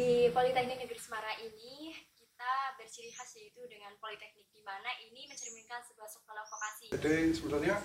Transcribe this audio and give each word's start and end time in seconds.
Di 0.00 0.32
Politeknik 0.32 0.80
Negeri 0.80 0.96
Semarang 0.96 1.36
ini 1.44 1.92
kita 2.16 2.72
berciri 2.80 3.12
khas 3.12 3.36
yaitu 3.36 3.60
dengan 3.68 3.92
politeknik 4.00 4.48
di 4.48 4.64
mana 4.64 4.88
ini 4.96 5.28
mencerminkan 5.28 5.84
sebuah 5.84 6.08
sekolah 6.08 6.40
vokasi. 6.48 6.88
Jadi 6.96 7.36
sebenarnya 7.36 7.76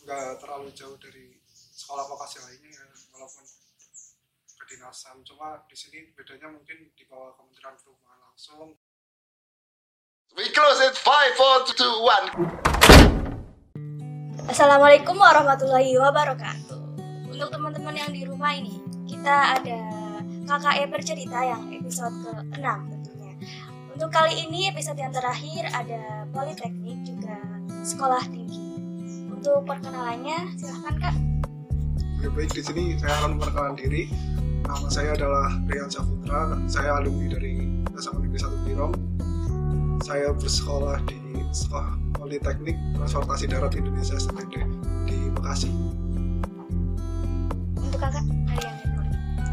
nggak 0.00 0.40
terlalu 0.40 0.72
jauh 0.72 0.96
dari 0.96 1.36
sekolah 1.52 2.08
vokasi 2.08 2.40
lainnya 2.40 2.72
ya, 2.72 2.88
walaupun 3.12 3.44
kedinasan. 4.56 5.20
Cuma 5.28 5.60
di 5.68 5.76
sini 5.76 6.08
bedanya 6.16 6.48
mungkin 6.48 6.88
di 6.96 7.04
bawah 7.04 7.36
Kementerian 7.36 7.76
Perhubungan 7.76 8.16
langsung. 8.16 8.72
We 10.40 10.48
close 10.48 10.80
it. 10.80 10.96
Five, 10.96 11.36
four, 11.36 11.68
two, 11.68 11.94
one. 12.00 12.26
Assalamualaikum 14.48 15.20
warahmatullahi 15.20 16.00
wabarakatuh. 16.00 16.80
Untuk 17.28 17.52
teman-teman 17.52 17.92
yang 17.92 18.08
di 18.08 18.24
rumah 18.24 18.56
ini, 18.56 18.80
kita 19.04 19.60
ada 19.60 20.07
KKE 20.48 20.88
bercerita 20.88 21.44
yang 21.44 21.68
episode 21.76 22.24
ke-6 22.24 22.64
tentunya. 22.88 23.32
Untuk 23.92 24.08
kali 24.08 24.48
ini 24.48 24.72
episode 24.72 24.96
yang 24.96 25.12
terakhir 25.12 25.68
ada 25.76 26.24
Politeknik 26.32 27.04
juga 27.04 27.36
sekolah 27.84 28.24
tinggi. 28.32 28.80
Untuk 29.28 29.68
perkenalannya 29.68 30.56
silahkan 30.56 30.96
kak. 30.96 31.16
Oke, 32.16 32.32
baik 32.32 32.56
di 32.56 32.64
sini 32.64 32.96
saya 32.96 33.12
akan 33.20 33.36
memperkenalkan 33.36 33.76
diri. 33.76 34.08
Nama 34.64 34.88
saya 34.88 35.12
adalah 35.20 35.52
Rian 35.68 35.92
Saputra. 35.92 36.56
Saya 36.64 36.96
alumni 36.96 37.28
dari 37.28 37.68
SMA 38.00 38.24
Negeri 38.24 38.40
1 38.40 38.64
Birong. 38.64 38.94
Saya 40.00 40.32
bersekolah 40.32 40.96
di 41.04 41.44
Sekolah 41.52 41.92
Politeknik 42.16 42.76
Transportasi 42.96 43.52
Darat 43.52 43.76
Indonesia 43.76 44.16
STD 44.16 44.64
di 45.04 45.18
Bekasi. 45.28 45.68
Untuk 47.76 48.00
kakak. 48.00 48.47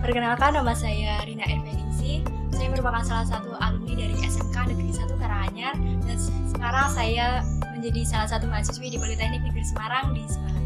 Perkenalkan 0.06 0.54
nama 0.54 0.70
saya 0.78 1.18
Rina 1.26 1.42
Ermeningsi. 1.50 2.22
Saya 2.54 2.70
merupakan 2.70 3.02
salah 3.02 3.26
satu 3.26 3.58
alumni 3.58 4.06
dari 4.06 4.14
SMK 4.22 4.54
Negeri 4.70 4.94
1 4.94 5.18
Karanganyar 5.18 5.74
dan 5.82 6.18
se- 6.22 6.30
sekarang 6.54 6.94
saya 6.94 7.42
menjadi 7.74 8.06
salah 8.06 8.30
satu 8.30 8.46
mahasiswi 8.46 8.94
di 8.94 9.02
Politeknik 9.02 9.42
Negeri 9.42 9.66
Semarang 9.66 10.14
di 10.14 10.22
Semarang. 10.30 10.66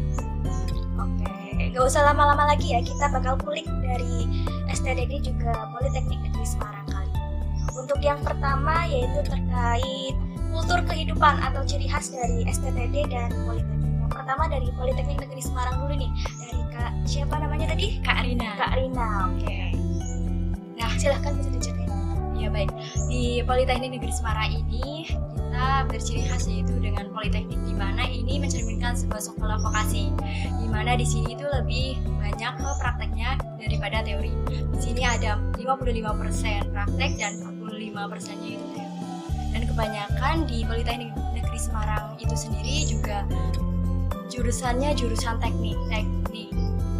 Oke, 1.00 1.72
gak 1.72 1.84
usah 1.88 2.12
lama-lama 2.12 2.52
lagi 2.52 2.76
ya, 2.76 2.84
kita 2.84 3.08
bakal 3.16 3.40
kulik 3.40 3.64
dari 3.80 4.28
STDD 4.68 5.32
juga 5.32 5.72
Politeknik 5.72 6.20
Negeri 6.20 6.44
Semarang 6.44 6.84
kali. 6.92 7.12
Untuk 7.80 7.96
yang 8.04 8.20
pertama 8.20 8.84
yaitu 8.92 9.24
terkait 9.24 10.20
kultur 10.52 10.84
kehidupan 10.84 11.40
atau 11.40 11.64
ciri 11.64 11.88
khas 11.88 12.12
dari 12.12 12.44
STDD 12.44 13.08
dan 13.08 13.32
Politeknik. 13.48 13.79
Pertama 14.10 14.50
dari 14.50 14.68
Politeknik 14.74 15.18
Negeri 15.22 15.42
Semarang 15.42 15.86
dulu 15.86 15.94
nih, 15.94 16.10
dari 16.42 16.60
Kak 16.74 16.92
siapa 17.06 17.34
namanya 17.38 17.70
tadi? 17.72 18.02
Kak 18.02 18.26
Rina. 18.26 18.50
Kak 18.58 18.72
Rina, 18.76 19.08
oke. 19.30 19.58
Nah, 20.76 20.90
silahkan 20.98 21.32
bisa 21.38 21.50
diceritain. 21.54 21.88
Ya 22.40 22.48
baik, 22.48 22.72
di 23.06 23.44
Politeknik 23.44 24.00
Negeri 24.00 24.12
Semarang 24.16 24.48
ini 24.48 25.04
kita 25.12 25.84
berciri 25.92 26.24
khas 26.24 26.48
yaitu 26.48 26.72
dengan 26.80 27.10
Politeknik 27.12 27.60
di 27.68 27.74
mana 27.76 28.08
ini 28.08 28.40
mencerminkan 28.40 28.96
sebuah 28.96 29.20
sekolah 29.20 29.60
vokasi. 29.60 30.08
Di 30.56 30.66
mana 30.70 30.96
di 30.96 31.04
sini 31.04 31.36
itu 31.36 31.44
lebih 31.44 32.00
banyak 32.22 32.52
ke 32.56 32.70
prakteknya 32.80 33.36
daripada 33.60 34.00
teori. 34.00 34.32
Di 34.48 34.80
sini 34.80 35.02
ada 35.04 35.36
55% 35.58 36.72
praktek 36.72 37.10
dan 37.20 37.32
45 37.60 38.08
persennya 38.08 38.50
itu 38.56 38.66
teori. 38.72 38.98
Dan 39.50 39.62
kebanyakan 39.66 40.36
di 40.48 40.64
Politeknik 40.64 41.12
Negeri 41.36 41.58
Semarang 41.60 42.16
itu 42.16 42.32
sendiri 42.38 42.88
juga 42.88 43.26
jurusannya 44.40 44.96
jurusan 44.96 45.36
teknik 45.36 45.76
teknik 45.92 46.48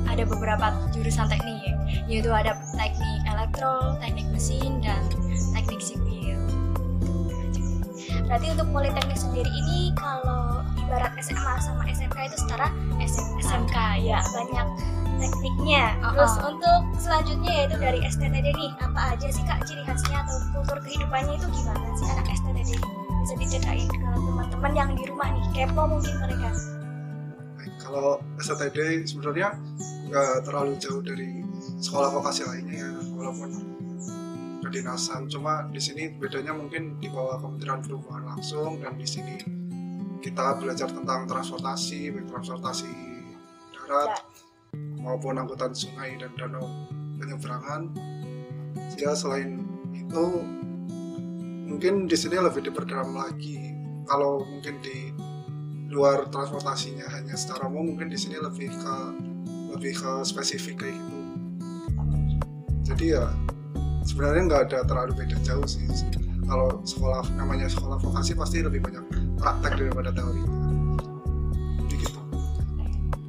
ada 0.04 0.28
beberapa 0.28 0.76
jurusan 0.92 1.24
teknik 1.24 1.56
ya, 1.64 1.72
yaitu 2.04 2.28
ada 2.28 2.52
teknik 2.76 3.20
elektro, 3.24 3.96
teknik 3.96 4.28
mesin, 4.28 4.84
dan 4.84 5.00
teknik 5.56 5.80
sipil. 5.80 6.36
Berarti 8.28 8.46
untuk 8.52 8.68
politeknik 8.76 9.16
sendiri 9.16 9.48
ini 9.48 9.96
kalau 9.96 10.60
ibarat 10.84 11.16
SMA 11.16 11.54
sama 11.64 11.88
SMK 11.88 12.28
itu 12.28 12.36
setara 12.44 12.68
SM- 13.00 13.40
SMK 13.40 13.76
ya 14.04 14.20
banyak 14.36 14.68
tekniknya. 15.24 15.96
Terus 16.12 16.36
Uh-uh. 16.36 16.50
untuk 16.52 16.80
selanjutnya 17.00 17.52
yaitu 17.64 17.76
dari 17.80 18.04
STTD 18.04 18.52
nih 18.52 18.70
apa 18.84 19.16
aja 19.16 19.32
sih 19.32 19.44
kak 19.48 19.64
ciri 19.64 19.80
khasnya 19.88 20.28
atau 20.28 20.36
kultur 20.52 20.76
kehidupannya 20.84 21.40
itu 21.40 21.48
gimana 21.56 21.88
sih 21.96 22.04
anak 22.04 22.28
STTD? 22.36 22.76
Bisa 23.24 23.34
diceritain 23.40 23.88
ke 23.88 23.96
teman-teman 23.96 24.72
yang 24.76 24.90
di 24.92 25.08
rumah 25.08 25.32
nih 25.32 25.44
kepo 25.56 25.88
mungkin 25.88 26.20
mereka. 26.20 26.52
Kalau 27.90 28.22
STD 28.38 29.02
sebenarnya 29.02 29.58
nggak 30.06 30.46
terlalu 30.46 30.78
jauh 30.78 31.02
dari 31.02 31.42
sekolah 31.82 32.14
vokasi 32.14 32.46
lainnya 32.46 32.86
ya, 32.86 32.90
walaupun 33.18 33.50
kedinasan. 34.62 35.26
Cuma 35.26 35.66
di 35.74 35.82
sini 35.82 36.14
bedanya 36.14 36.54
mungkin 36.54 37.02
di 37.02 37.10
bawah 37.10 37.42
Kementerian 37.42 37.82
Perhubungan 37.82 38.30
langsung 38.30 38.78
dan 38.78 38.94
di 38.94 39.06
sini 39.10 39.42
kita 40.22 40.60
belajar 40.62 40.86
tentang 40.86 41.26
transportasi, 41.26 42.14
baik 42.14 42.30
transportasi 42.30 42.92
darat 43.74 44.22
maupun 45.02 45.34
angkutan 45.40 45.74
sungai 45.74 46.14
dan 46.14 46.30
danau 46.38 46.62
penyeberangan. 47.18 47.90
Ya 48.94 49.16
selain 49.18 49.66
itu 49.90 50.46
mungkin 51.66 52.06
di 52.06 52.14
sini 52.14 52.38
lebih 52.38 52.70
diperdalam 52.70 53.18
lagi. 53.18 53.74
Kalau 54.06 54.42
mungkin 54.46 54.78
di 54.82 55.10
luar 55.90 56.30
transportasinya. 56.30 57.04
Hanya 57.10 57.34
secara 57.34 57.66
umum 57.66 57.94
mungkin 57.94 58.08
di 58.08 58.18
sini 58.18 58.38
lebih 58.38 58.70
ke 58.70 58.96
lebih 59.74 59.92
ke 59.98 60.12
spesifik 60.22 60.86
kayak 60.86 60.94
gitu. 60.94 61.18
Jadi 62.90 63.04
ya 63.14 63.26
sebenarnya 64.06 64.42
nggak 64.50 64.62
ada 64.70 64.78
terlalu 64.86 65.12
beda 65.18 65.36
jauh 65.42 65.66
sih. 65.66 65.84
Kalau 66.46 66.82
sekolah 66.82 67.22
namanya 67.38 67.70
sekolah 67.70 68.02
vokasi 68.02 68.34
pasti 68.34 68.62
lebih 68.66 68.82
banyak 68.82 69.04
praktek 69.38 69.78
daripada 69.78 70.10
teori. 70.10 70.42
Gitu. 71.86 72.18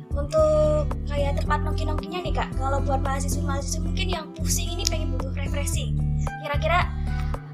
Untuk 0.09 0.89
kayak 1.05 1.37
tempat 1.37 1.59
nongki-nongkinya 1.61 2.19
nih 2.25 2.33
kak. 2.33 2.49
Kalau 2.57 2.81
buat 2.81 3.05
mahasiswa-mahasiswa 3.05 3.81
mungkin 3.85 4.07
yang 4.09 4.25
pusing 4.33 4.73
ini 4.73 4.81
pengen 4.89 5.13
butuh 5.13 5.29
refreshing. 5.37 5.93
Kira-kira 6.41 6.89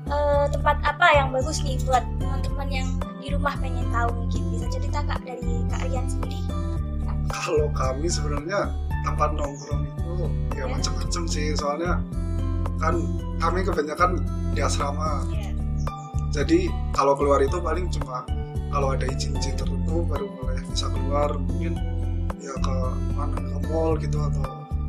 eh, 0.08 0.46
tempat 0.52 0.78
apa 0.84 1.08
yang 1.14 1.30
bagus 1.32 1.60
nih 1.62 1.78
buat 1.84 2.04
teman-teman 2.20 2.68
yang 2.72 2.88
di 3.20 3.36
rumah 3.36 3.54
pengen 3.60 3.88
tahu 3.92 4.10
mungkin 4.24 4.42
bisa 4.56 4.66
cerita 4.72 5.04
kak 5.04 5.20
dari 5.28 5.64
kak 5.68 5.82
Rian 5.88 6.08
sendiri. 6.08 6.40
Kalau 7.28 7.68
kami 7.76 8.08
sebenarnya 8.08 8.72
tempat 9.04 9.36
nongkrong 9.36 9.84
itu 9.84 10.14
ya 10.56 10.64
Ya. 10.64 10.72
macam-macam 10.72 11.24
sih. 11.28 11.54
Soalnya 11.54 12.00
kan 12.80 12.96
kami 13.38 13.62
kebanyakan 13.68 14.24
di 14.56 14.60
asrama. 14.64 15.28
Ya. 15.32 15.52
Jadi 16.32 16.72
kalau 16.96 17.16
keluar 17.16 17.40
itu 17.44 17.60
paling 17.60 17.88
cuma 17.92 18.24
kalau 18.72 18.94
ada 18.96 19.08
izin-izin 19.08 19.56
tertentu 19.56 20.04
baru 20.08 20.28
boleh 20.40 20.60
bisa 20.72 20.88
keluar. 20.92 21.36
Mungkin 21.36 21.76
ya 22.40 22.54
ke 22.64 22.76
mana 23.16 23.36
ke 23.38 23.60
mall 23.68 23.96
gitu 24.00 24.18
atau 24.24 24.46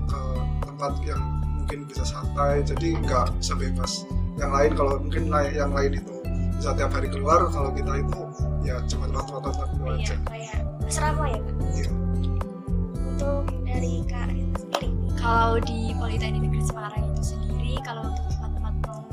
ke 0.06 0.20
tempat 0.66 0.92
yang 1.02 1.22
mungkin 1.58 1.84
bisa 1.90 2.06
santai. 2.06 2.62
Jadi 2.62 2.98
nggak 3.02 3.34
sebebas 3.42 4.06
yang 4.38 4.53
lain 4.54 4.71
kalau 4.72 4.93
mungkin 4.99 5.22
yang 5.50 5.72
lain 5.75 5.99
itu 5.99 6.12
bisa 6.59 6.71
tiap 6.75 6.91
hari 6.91 7.06
keluar 7.06 7.47
kalau 7.50 7.71
kita 7.71 7.93
itu 7.99 8.21
ya 8.62 8.78
cuma 8.87 9.06
tempat-tempat 9.06 9.53
tertentu 9.54 9.84
iya 9.87 9.94
aja. 9.99 10.15
kayak 10.26 10.56
asrama 10.87 11.25
ya 11.28 11.38
kak. 11.38 11.56
Iya. 11.71 11.91
untuk 12.98 13.43
dari 13.62 13.93
kak 14.06 14.25
Rian 14.31 14.50
sendiri. 14.56 14.88
Kalau 15.15 15.59
di 15.60 15.78
Politeknik 15.94 16.41
Negeri 16.41 16.62
Semarang 16.65 17.03
itu 17.04 17.22
sendiri 17.34 17.75
kalau 17.82 18.03
untuk 18.06 18.25
tempat-tempat 18.31 18.75
nong- 18.87 19.09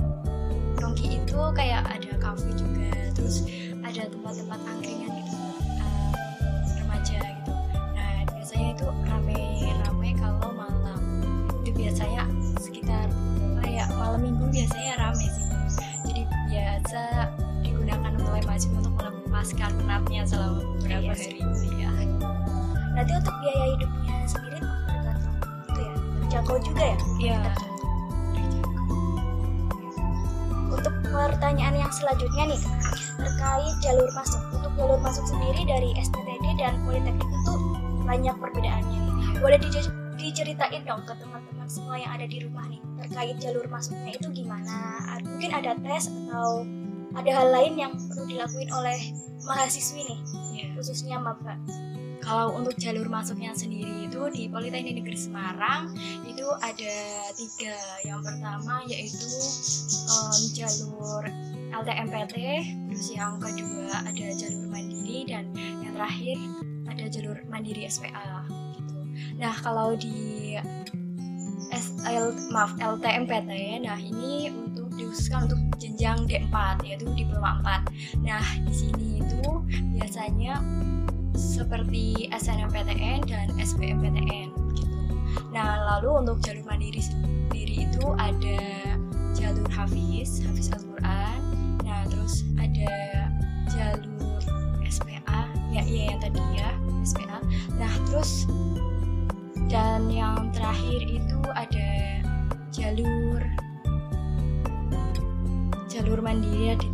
nongki 0.80 1.08
itu 1.18 1.40
kayak 1.54 1.82
ada 1.86 2.12
kafe 2.18 2.50
juga 2.56 2.90
terus 3.14 3.46
ada 3.82 4.02
tempat-tempat 4.10 4.60
angkringan 4.66 5.10
gitu 5.22 5.36
eh, 5.78 6.12
remaja 6.82 7.18
gitu. 7.22 7.52
Nah 7.94 8.10
biasanya 8.32 8.68
itu 8.74 8.86
rame-rame 9.06 9.95
malam 14.16 14.32
minggu 14.32 14.48
biasanya 14.48 14.94
rame 14.96 15.28
sih. 15.28 15.44
Jadi 16.08 16.24
biasa 16.48 17.04
digunakan 17.68 18.16
oleh 18.16 18.42
mahasiswa 18.48 18.80
untuk 18.80 18.96
melepaskan 18.96 19.76
penatnya 19.76 20.24
selama 20.24 20.64
beberapa 20.80 21.12
Iya. 21.12 21.20
hari 21.20 21.40
ya. 21.76 21.92
Berarti 22.96 23.12
untuk 23.12 23.36
biaya 23.44 23.66
hidupnya 23.76 24.16
sendiri 24.24 24.60
tergantung 24.88 25.36
itu 25.68 25.80
ya 25.84 25.92
terjangkau 26.24 26.58
juga 26.64 26.84
ya? 26.88 26.98
Iya. 27.20 27.40
untuk 30.66 30.96
pertanyaan 31.08 31.76
yang 31.76 31.92
selanjutnya 31.92 32.56
nih 32.56 32.62
terkait 33.20 33.76
jalur 33.84 34.10
masuk. 34.16 34.40
Untuk 34.56 34.72
jalur 34.80 35.00
masuk 35.04 35.28
sendiri 35.28 35.68
dari 35.68 35.92
STTD 36.00 36.56
dan 36.56 36.80
Politeknik 36.88 37.20
itu 37.28 37.54
banyak 38.04 38.36
perbedaannya. 38.40 39.00
Boleh 39.40 39.60
dice- 39.60 40.05
diceritain 40.26 40.82
dong 40.82 41.06
ke 41.06 41.14
teman-teman 41.22 41.68
semua 41.70 41.96
yang 42.02 42.12
ada 42.18 42.26
di 42.26 42.42
rumah 42.42 42.66
nih 42.66 42.82
terkait 43.06 43.38
jalur 43.38 43.66
masuknya 43.70 44.12
itu 44.18 44.28
gimana 44.34 44.78
mungkin 45.22 45.52
ada 45.54 45.78
tes 45.78 46.10
atau 46.10 46.66
ada 47.16 47.30
hal 47.32 47.48
lain 47.54 47.74
yang 47.78 47.94
perlu 48.10 48.26
dilakuin 48.26 48.70
oleh 48.74 48.98
mahasiswi 49.46 50.02
nih 50.04 50.20
Iya. 50.56 50.68
khususnya 50.80 51.18
maba 51.22 51.60
kalau 52.26 52.58
untuk 52.58 52.74
jalur 52.82 53.06
masuknya 53.06 53.54
sendiri 53.54 54.10
itu 54.10 54.18
di 54.34 54.50
Politeknik 54.50 54.98
Negeri 54.98 55.14
Semarang 55.14 55.94
itu 56.26 56.42
ada 56.58 56.96
tiga. 57.38 57.78
Yang 58.02 58.20
pertama 58.26 58.82
yaitu 58.90 59.30
em, 60.10 60.42
jalur 60.58 61.22
LTMPT, 61.70 62.36
terus 62.90 63.08
yang 63.14 63.38
kedua 63.38 63.94
ada 64.10 64.26
jalur 64.42 64.66
mandiri 64.74 65.30
dan 65.30 65.54
yang 65.86 65.94
terakhir 65.94 66.38
ada 66.90 67.06
jalur 67.14 67.38
mandiri 67.46 67.86
SPA. 67.86 68.42
Nah 69.38 69.54
kalau 69.60 69.96
di 69.96 70.56
SL 71.76 72.32
maaf 72.54 72.78
LTMPT, 72.80 73.82
nah 73.84 74.00
ini 74.00 74.54
untuk 74.54 74.88
dikhususkan 74.96 75.50
untuk 75.52 75.60
jenjang 75.82 76.24
D4 76.30 76.56
yaitu 76.88 77.08
diploma 77.18 77.60
4. 77.64 78.24
Nah 78.24 78.44
di 78.64 78.74
sini 78.74 79.08
itu 79.20 79.44
biasanya 79.96 80.64
seperti 81.36 82.32
SNMPTN 82.32 83.28
dan 83.28 83.52
SBMPTN 83.60 84.56
gitu. 84.76 84.98
Nah 85.52 85.84
lalu 85.96 86.24
untuk 86.24 86.40
jalur 86.44 86.64
mandiri 86.64 87.04
sendiri 87.04 87.88
itu 87.88 88.06
ada 88.16 88.60
jalur 89.36 89.68
Hafiz, 89.68 90.40
Hafiz 90.48 90.72
Al-Quran. 90.72 91.40
Nah 91.84 92.08
terus 92.08 92.48
ada 92.56 92.96
jalur 93.68 94.40
SPA, 94.88 95.42
ya 95.76 95.84
iya 95.84 96.16
yang 96.16 96.20
tadi 96.24 96.44
ya 96.56 96.72
SPA. 97.04 97.44
Nah 97.76 97.92
terus 98.08 98.48
dan 99.66 100.08
yang 100.14 100.54
terakhir 100.54 101.02
itu 101.10 101.40
ada 101.58 101.90
jalur 102.70 103.42
jalur 105.90 106.20
mandiri 106.22 106.76
ada 106.76 106.88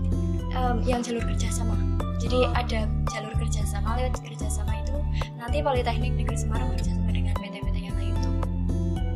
em, 0.56 0.78
yang 0.88 1.02
jalur 1.04 1.24
kerjasama 1.26 1.76
jadi 2.22 2.48
ada 2.54 2.86
jalur 3.12 3.34
kerjasama 3.36 3.98
lewat 3.98 4.22
kerjasama 4.22 4.72
itu 4.86 4.98
nanti 5.42 5.60
Politeknik 5.66 6.14
Negeri 6.16 6.38
Semarang 6.38 6.70
bekerjasama 6.78 7.10
dengan 7.10 7.34
PT-PT 7.42 7.78
yang 7.82 7.96
lain 7.98 8.14
untuk 8.14 8.36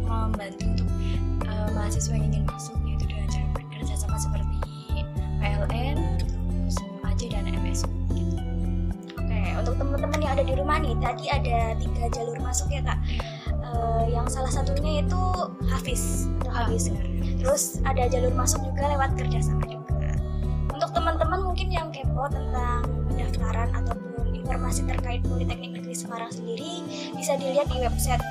membantu 0.10 0.66
untuk 0.66 0.90
eh, 1.46 1.70
mahasiswa 1.78 2.14
yang 2.18 2.28
ingin 2.34 2.44
masuk 2.50 2.76
yaitu 2.84 3.06
dengan 3.06 3.28
jalur 3.30 3.64
kerjasama 3.78 4.18
seperti 4.18 4.58
PLN 5.38 5.98
terus 6.18 6.76
AJ 7.06 7.22
dan 7.30 7.46
MSU. 7.54 7.86
Oke, 9.22 9.40
untuk 9.62 9.76
teman-teman 9.78 10.20
yang 10.20 10.34
ada 10.34 10.44
di 10.44 10.54
rumah 10.58 10.82
nih, 10.82 10.98
tadi 10.98 11.26
ada 11.30 11.78
tiga 11.78 12.04
jalur 12.10 12.38
masuk 12.42 12.68
ya 12.74 12.82
kak. 12.82 12.98
Eh, 13.76 14.16
yang 14.16 14.26
salah 14.26 14.48
satunya 14.48 15.04
itu 15.04 15.22
Hafiz 15.68 16.32
atau 16.40 16.52
Ah, 16.52 16.64
Hafiz. 16.64 16.88
benar. 16.88 17.04
Terus 17.44 17.64
ada 17.84 18.04
jalur 18.08 18.32
masuk 18.32 18.64
juga 18.64 18.88
lewat 18.88 19.20
kerjasama 19.20 19.64
juga. 19.68 20.16
Untuk 20.72 20.90
teman-teman 20.92 21.40
mungkin 21.44 21.68
yang 21.68 21.92
kepo 21.92 22.28
tentang 22.28 22.84
pendaftaran 23.06 23.70
ataupun 23.76 24.34
informasi 24.34 24.82
terkait 24.86 25.22
Politeknik 25.24 25.72
Negeri 25.76 25.94
Semarang 25.94 26.32
sendiri 26.32 26.84
bisa 27.14 27.36
dilihat 27.36 27.68
di 27.68 27.78
website 27.80 28.24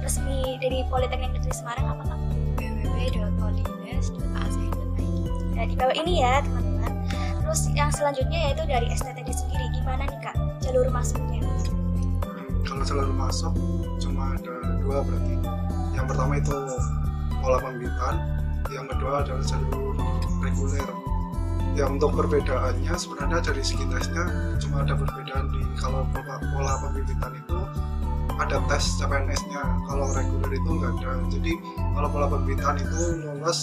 resmi 0.00 0.56
dari 0.58 0.84
Politeknik 0.86 1.32
Negeri 1.32 1.52
Semarang 1.52 1.86
apa 1.90 2.02
kak? 2.06 2.18
www.polines.ac.id 2.60 5.30
Nah, 5.52 5.64
di 5.64 5.74
bawah 5.76 5.94
ini 5.94 6.20
ya 6.20 6.42
teman-teman. 6.42 6.92
Terus 7.40 7.60
yang 7.72 7.88
selanjutnya 7.88 8.50
yaitu 8.50 8.62
dari 8.64 8.86
STTD 8.88 9.28
sendiri. 9.30 9.64
Gimana 9.72 10.04
nih 10.04 10.18
kak 10.20 10.36
jalur 10.60 10.88
masuknya? 10.88 11.40
Jalur 12.82 13.10
masuk 13.14 13.54
cuma 14.02 14.34
ada 14.36 14.54
dua 14.82 15.02
berarti. 15.06 15.34
Yang 15.94 16.06
pertama 16.10 16.32
itu 16.38 16.56
pola 17.42 17.58
pembibitan 17.62 18.14
yang 18.70 18.86
kedua 18.88 19.22
adalah 19.22 19.44
jalur 19.44 19.94
reguler. 20.42 20.88
Ya 21.72 21.88
untuk 21.88 22.12
perbedaannya 22.12 22.92
sebenarnya 22.92 23.38
dari 23.40 23.62
segi 23.64 23.84
tesnya 23.88 24.24
cuma 24.60 24.84
ada 24.84 24.92
perbedaan 24.92 25.48
di 25.56 25.62
kalau 25.80 26.04
pola, 26.12 26.36
pola 26.52 26.72
pembibitan 26.84 27.32
itu 27.32 27.58
ada 28.36 28.60
tes 28.68 29.00
CPNS-nya 29.00 29.62
kalau 29.88 30.12
reguler 30.12 30.52
itu 30.52 30.68
enggak 30.68 30.92
ada. 31.00 31.12
Jadi 31.32 31.52
kalau 31.96 32.08
pola 32.12 32.26
pembibitan 32.28 32.76
itu 32.76 33.24
lolos 33.24 33.60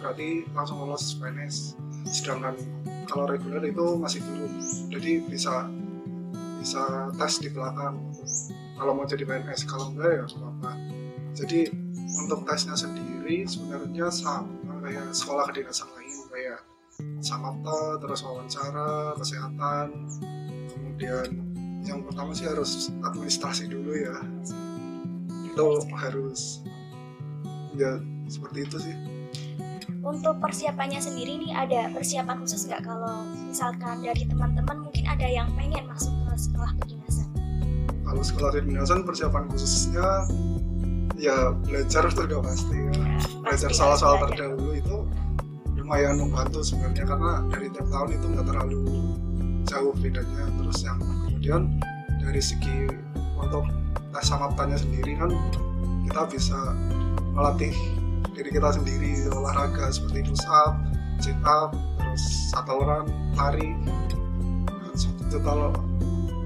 berarti 0.00 0.44
langsung 0.52 0.84
lolos 0.84 1.16
PNS 1.16 1.80
sedangkan 2.04 2.56
kalau 3.08 3.24
reguler 3.28 3.64
itu 3.64 3.96
masih 3.96 4.20
belum 4.20 4.52
jadi 4.92 5.12
bisa 5.28 5.68
bisa 6.64 7.12
tes 7.20 7.44
di 7.44 7.52
belakang. 7.52 8.00
Kalau 8.80 8.96
mau 8.96 9.04
jadi 9.04 9.28
PNS 9.28 9.68
kalau 9.68 9.92
enggak 9.92 10.16
ya 10.16 10.24
apa-apa. 10.24 10.72
Jadi 11.36 11.68
untuk 12.24 12.48
tesnya 12.48 12.72
sendiri 12.72 13.44
sebenarnya 13.44 14.08
sama 14.08 14.80
kayak 14.80 15.12
sekolah 15.12 15.44
kedinasan 15.52 15.92
lain 15.92 16.24
kayak 16.32 16.64
samapta 17.20 18.00
terus 18.00 18.24
wawancara 18.24 19.12
kesehatan. 19.20 20.08
Kemudian 20.72 21.28
yang 21.84 22.00
pertama 22.00 22.32
sih 22.32 22.48
harus 22.48 22.88
administrasi 23.04 23.68
dulu 23.68 23.92
ya. 23.92 24.16
Itu 25.52 25.84
harus 26.00 26.64
ya 27.76 28.00
seperti 28.24 28.64
itu 28.64 28.76
sih 28.80 28.96
Untuk 30.04 30.36
persiapannya 30.36 31.00
sendiri 31.00 31.40
nih 31.40 31.52
ada 31.56 31.88
persiapan 31.88 32.44
khusus 32.44 32.68
nggak 32.68 32.84
kalau 32.84 33.24
misalkan 33.48 34.04
dari 34.04 34.28
teman-teman 34.28 34.84
mungkin 34.84 35.04
ada 35.08 35.24
yang 35.24 35.48
pengen 35.56 35.88
masuk 35.88 36.12
ke 36.28 36.32
sekolah 36.36 36.70
kedinasan? 36.76 37.28
kalau 38.04 38.22
sekolah 38.22 38.50
kedinasan 38.54 39.02
persiapan 39.02 39.48
khususnya 39.50 40.06
ya 41.18 41.50
belajar 41.66 42.06
itu 42.06 42.20
udah 42.30 42.40
pasti 42.46 42.78
ya. 42.78 42.94
belajar 43.42 43.70
pasti 43.72 43.80
soal-soal 43.80 44.22
terdahulu 44.28 44.70
itu 44.76 44.96
lumayan 45.74 46.22
membantu 46.22 46.62
sebenarnya 46.62 47.04
karena 47.10 47.32
dari 47.50 47.66
tiap 47.74 47.88
tahun 47.90 48.08
itu 48.14 48.26
nggak 48.30 48.46
terlalu 48.46 48.82
jauh 49.66 49.94
bedanya 49.98 50.44
terus 50.62 50.78
yang 50.86 50.98
kemudian 51.26 51.62
dari 52.22 52.38
segi 52.38 52.86
untuk 53.34 53.66
tes 54.14 54.24
samaptanya 54.30 54.78
sendiri 54.78 55.18
kan 55.18 55.34
kita 56.06 56.22
bisa 56.30 56.58
melatih 57.34 57.74
diri 58.32 58.48
kita 58.48 58.72
sendiri 58.72 59.28
olahraga 59.28 59.92
seperti 59.92 60.24
push 60.24 60.46
up, 60.48 60.80
sit 61.20 61.36
up, 61.44 61.76
terus 62.00 62.22
satu 62.54 62.80
orang 62.80 63.04
lari 63.36 63.76
itu 65.34 65.42
kalau 65.42 65.74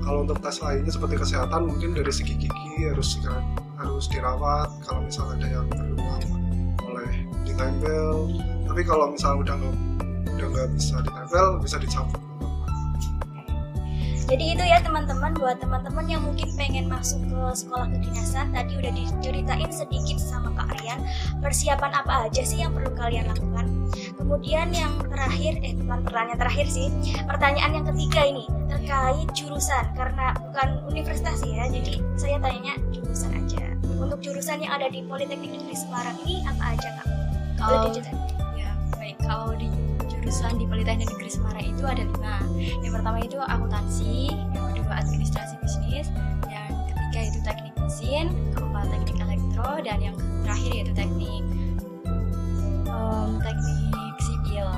kalau 0.01 0.25
untuk 0.25 0.41
tes 0.41 0.65
lainnya 0.65 0.89
seperti 0.89 1.21
kesehatan 1.21 1.69
mungkin 1.69 1.93
dari 1.93 2.09
segi 2.09 2.41
gigi 2.41 2.89
harus 2.89 3.21
harus 3.77 4.09
dirawat. 4.09 4.73
Kalau 4.89 5.05
misalnya 5.05 5.45
ada 5.45 5.49
yang 5.61 5.67
berlubang 5.69 6.25
boleh 6.81 7.13
ditempel. 7.45 8.33
Tapi 8.65 8.81
kalau 8.89 9.13
misalnya 9.13 9.39
udah 9.45 9.55
nggak 9.61 9.77
udah 10.33 10.47
nggak 10.49 10.69
bisa 10.73 10.95
ditempel 11.05 11.47
bisa 11.61 11.77
dicabut. 11.77 12.17
Jadi 14.29 14.45
itu 14.53 14.61
ya 14.61 14.77
teman-teman 14.85 15.33
buat 15.41 15.57
teman-teman 15.57 16.05
yang 16.05 16.21
mungkin 16.21 16.53
pengen 16.53 16.85
masuk 16.85 17.17
ke 17.33 17.41
sekolah 17.65 17.89
kedinasan 17.89 18.53
tadi 18.53 18.77
udah 18.77 18.93
diceritain 18.93 19.73
sedikit 19.73 20.21
sama 20.21 20.53
Kak 20.53 20.77
Aryan 20.77 21.01
persiapan 21.39 21.93
apa 21.95 22.29
aja 22.29 22.43
sih 22.43 22.63
yang 22.63 22.75
perlu 22.75 22.91
kalian 22.95 23.31
lakukan. 23.31 23.67
Kemudian 24.19 24.75
yang 24.75 24.93
terakhir 25.09 25.57
eh 25.65 25.73
bukan 25.79 26.05
pertanyaan 26.05 26.39
terakhir 26.39 26.67
sih 26.69 26.93
pertanyaan 27.25 27.81
yang 27.81 27.87
ketiga 27.89 28.23
ini 28.29 28.45
terkait 28.69 29.29
jurusan 29.33 29.85
karena 29.97 30.37
bukan 30.37 30.69
universitas 30.91 31.41
ya 31.47 31.65
jadi 31.71 32.03
saya 32.19 32.37
tanyanya 32.43 32.75
jurusan 32.93 33.33
aja. 33.33 33.65
Untuk 33.99 34.23
jurusan 34.23 34.63
yang 34.63 34.79
ada 34.79 34.87
di 34.93 35.03
Politeknik 35.03 35.51
Negeri 35.51 35.75
Semarang 35.75 36.17
ini 36.23 36.45
apa 36.47 36.77
aja 36.77 36.89
Kak? 37.03 37.07
Kalau 37.59 37.91
ya 38.55 38.71
baik 38.95 39.19
kalau 39.25 39.57
di 39.59 39.67
jurusan 40.29 40.61
di 40.61 40.69
Politeknik 40.69 41.09
Negeri 41.09 41.31
Semarang 41.33 41.65
itu 41.65 41.83
ada 41.89 42.03
lima. 42.05 42.37
Yang 42.85 42.93
pertama 43.01 43.19
itu 43.25 43.39
akuntansi, 43.41 44.29
yang 44.53 44.67
kedua 44.77 44.95
administrasi 45.01 45.55
bisnis, 45.65 46.07
yang 46.53 46.69
ketiga 46.93 47.21
itu 47.33 47.39
teknik 47.43 47.75
mesin, 47.81 48.29
keempat 48.53 48.87
teknik 48.93 49.17
elektro, 49.59 49.83
dan 49.83 49.99
yang 50.01 50.17
terakhir 50.47 50.71
yaitu 50.73 50.93
teknik 50.95 51.43
em, 52.87 53.31
teknik 53.43 54.15
sipil. 54.23 54.69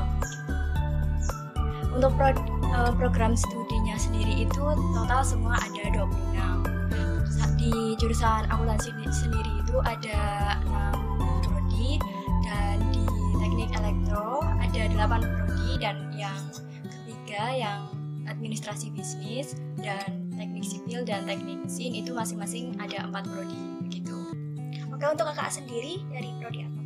Untuk 1.92 2.12
pro- 2.16 2.48
eh, 2.64 2.92
program 2.96 3.36
studinya 3.36 3.96
sendiri 3.98 4.46
itu 4.48 4.62
total 4.96 5.20
semua 5.20 5.60
ada 5.60 5.82
26. 5.92 6.64
Sa- 7.28 7.52
Di 7.60 7.72
jurusan 8.00 8.48
akuntansi 8.48 8.88
di- 8.96 9.12
sendiri 9.12 9.52
itu 9.60 9.76
ada 9.84 10.20
6 10.64 10.96
prodi 11.44 12.00
dan 12.40 12.80
di 12.88 13.04
teknik 13.36 13.68
elektro 13.76 14.40
ada 14.40 14.80
8 14.88 15.20
prodi 15.20 15.76
dan 15.76 16.08
yang 16.16 16.40
ketiga 17.04 17.44
yang 17.52 17.80
administrasi 18.24 18.88
bisnis 18.96 19.52
dan 19.76 20.24
teknik 20.32 20.64
sipil 20.64 21.04
dan 21.04 21.28
teknik 21.28 21.60
mesin 21.60 21.92
itu 21.92 22.16
masing-masing 22.16 22.72
ada 22.80 23.04
4 23.04 23.28
prodi 23.28 23.60
Oke 25.00 25.16
untuk 25.16 25.32
kakak 25.32 25.48
sendiri 25.48 26.04
dari 26.12 26.28
prodi 26.36 26.60
apa? 26.60 26.80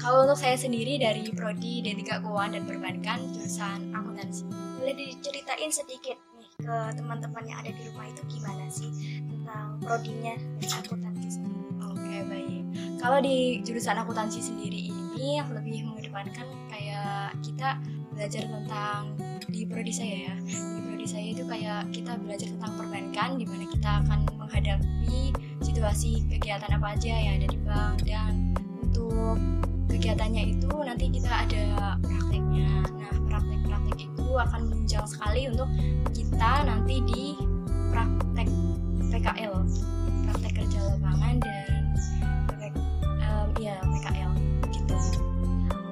Kalau 0.00 0.24
untuk 0.24 0.40
saya 0.40 0.56
sendiri 0.56 0.96
dari 0.96 1.28
prodi 1.36 1.84
D3 1.84 2.24
Keuangan 2.24 2.56
dan 2.56 2.64
Perbankan 2.64 3.28
jurusan 3.28 3.92
akuntansi. 3.92 4.48
boleh 4.80 4.96
diceritain 4.96 5.68
sedikit 5.68 6.16
nih 6.32 6.48
ke 6.64 6.76
teman-teman 6.96 7.44
yang 7.44 7.60
ada 7.60 7.68
di 7.68 7.82
rumah 7.92 8.08
itu 8.08 8.24
gimana 8.24 8.64
sih 8.72 8.88
tentang 9.20 9.76
prodinya 9.84 10.32
akuntansi 10.64 11.28
sendiri. 11.28 11.60
Oke 11.92 12.16
baik. 12.24 12.64
Kalau 13.04 13.20
di 13.20 13.60
jurusan 13.60 14.00
akuntansi 14.00 14.40
sendiri 14.40 14.88
ini 14.88 15.36
lebih 15.44 15.92
mengedepankan 15.92 16.48
kayak 16.72 17.36
kita 17.44 17.76
belajar 18.16 18.48
tentang 18.48 19.12
di 19.44 19.68
prodi 19.68 19.92
saya 19.92 20.32
ya. 20.32 20.34
Di 20.48 20.80
prodi 20.88 21.04
saya 21.04 21.36
itu 21.36 21.44
kayak 21.44 21.92
kita 21.92 22.16
belajar 22.16 22.48
tentang 22.48 22.72
perbankan 22.80 23.36
di 23.36 23.44
mana 23.44 23.68
kita 23.68 23.90
akan 24.08 24.37
menghadapi 24.48 25.36
situasi 25.60 26.24
kegiatan 26.32 26.72
apa 26.72 26.96
aja 26.96 27.12
yang 27.12 27.44
ada 27.44 27.48
di 27.52 27.58
bank 27.60 27.96
dan 28.08 28.56
untuk 28.80 29.36
kegiatannya 29.92 30.56
itu 30.56 30.72
nanti 30.72 31.12
kita 31.12 31.28
ada 31.28 31.64
prakteknya. 32.00 32.72
Nah, 32.96 33.12
praktek-praktek 33.28 34.08
itu 34.08 34.26
akan 34.40 34.60
menunjang 34.72 35.04
sekali 35.04 35.52
untuk 35.52 35.68
kita 36.16 36.64
nanti 36.64 36.96
di 37.04 37.36
praktek 37.92 38.48
PKL, 39.12 39.54
praktek 40.24 40.52
kerja 40.64 40.78
lapangan 40.96 41.36
dan 41.44 41.68
praktek 42.48 42.72
em, 43.20 43.48
ya 43.60 43.76
PKL 43.84 44.32
gitu. 44.72 44.96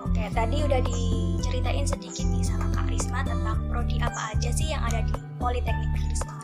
Oke, 0.00 0.24
tadi 0.32 0.56
udah 0.64 0.80
diceritain 0.80 1.84
sedikit 1.84 2.24
nih 2.32 2.44
sama 2.44 2.72
Kak 2.72 2.88
Risma 2.88 3.20
tentang 3.20 3.68
prodi 3.68 4.00
apa 4.00 4.32
aja 4.32 4.48
sih 4.48 4.72
yang 4.72 4.80
ada 4.88 5.04
di 5.04 5.14
Politeknik 5.36 5.92
Semarang. 6.16 6.35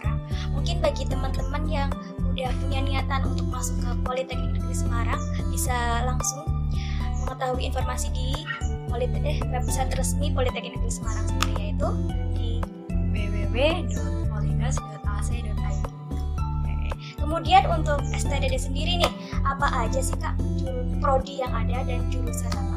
Mungkin 0.52 0.84
bagi 0.84 1.08
teman-teman 1.08 1.64
yang 1.68 1.90
udah 2.32 2.48
punya 2.64 2.80
niatan 2.80 3.28
untuk 3.28 3.44
masuk 3.52 3.76
ke 3.80 3.90
Politeknik 4.04 4.52
Negeri 4.56 4.74
Semarang 4.76 5.20
bisa 5.52 6.04
langsung 6.08 6.44
mengetahui 7.24 7.64
informasi 7.68 8.08
di 8.12 8.44
Politek 8.88 9.24
eh, 9.24 9.40
website 9.52 9.94
resmi 9.96 10.30
Politeknik 10.32 10.72
Negeri 10.76 10.90
Semarang 10.92 11.28
sendiri 11.28 11.52
yaitu 11.60 11.88
di 12.36 12.60
www.polinas.ac.id 13.12 15.46
Oke. 16.62 16.94
Kemudian 17.20 17.66
untuk 17.72 18.00
STDD 18.12 18.54
sendiri 18.56 18.96
nih, 19.00 19.12
apa 19.44 19.66
aja 19.84 20.00
sih 20.00 20.16
Kak 20.20 20.36
prodi 21.02 21.42
yang 21.42 21.50
ada 21.50 21.82
dan 21.82 22.06
jurusan 22.08 22.54
apa 22.54 22.71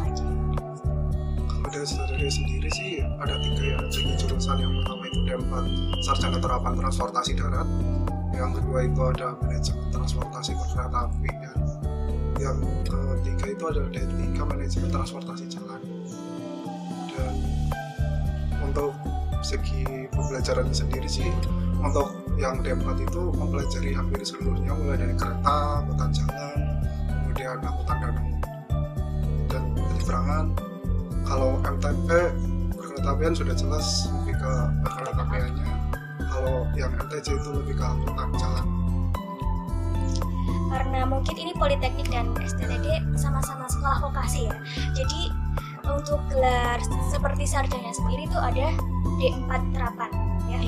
sendiri 1.86 2.70
sih 2.74 3.06
ada 3.22 3.38
tiga 3.38 3.78
ya 3.78 3.80
tiga 3.94 4.14
jurusan. 4.18 4.58
Yang 4.58 4.74
pertama 4.82 5.04
itu 5.06 5.20
D4 5.26 5.54
sarjana 6.02 6.38
terapan 6.42 6.74
transportasi 6.82 7.32
darat. 7.38 7.68
Yang 8.34 8.52
kedua 8.60 8.80
itu 8.84 9.00
ada 9.16 9.28
manajemen 9.40 9.88
transportasi 9.94 10.52
kereta 10.58 11.00
api. 11.08 11.32
Dan 11.32 11.58
yang 12.42 12.58
ketiga 12.90 13.46
itu 13.54 13.64
ada 13.70 13.84
D3 13.94 14.38
manajemen 14.44 14.90
transportasi 14.92 15.46
jalan. 15.48 15.82
Dan 17.14 17.34
untuk 18.66 18.92
segi 19.46 20.10
pembelajaran 20.10 20.74
sendiri 20.74 21.06
sih 21.06 21.30
untuk 21.80 22.10
yang 22.36 22.66
D4 22.66 22.98
itu 22.98 23.22
mempelajari 23.38 23.94
hampir 23.94 24.26
seluruhnya 24.26 24.74
mulai 24.74 24.98
dari 24.98 25.16
kereta, 25.16 25.86
angkutan 25.86 26.10
jalan, 26.12 26.58
kemudian 27.08 27.58
angkutan 27.62 27.98
dan 29.48 29.64
penyeberangan 29.72 30.46
kalau 31.26 31.58
MTP 31.66 32.10
perkeretaapian 32.72 33.34
sudah 33.34 33.56
jelas 33.58 34.08
lebih 34.22 34.36
ke 34.38 34.54
perkeretaapiannya 34.86 35.68
kalau 36.30 36.56
yang 36.78 36.92
MTJ 36.96 37.28
itu 37.36 37.50
lebih 37.52 37.76
ke 37.76 37.84
angkutan 37.84 38.30
jalan 38.38 38.66
Karena 40.66 41.08
mungkin 41.08 41.36
ini 41.40 41.56
Politeknik 41.56 42.12
dan 42.12 42.36
STDD 42.36 43.16
sama-sama 43.16 43.64
sekolah 43.70 44.12
vokasi 44.12 44.52
ya. 44.52 44.56
Jadi 44.92 45.32
untuk 45.88 46.20
gelar 46.28 46.84
seperti 47.08 47.48
sarjana 47.48 47.96
sendiri 47.96 48.28
tuh 48.28 48.44
ada 48.44 48.76
D4 49.16 49.52
terapan 49.72 50.12
ya. 50.52 50.60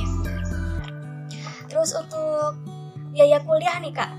Terus 1.68 1.92
untuk 1.92 2.56
biaya 3.12 3.44
kuliah 3.44 3.84
nih 3.84 3.92
Kak, 3.92 4.12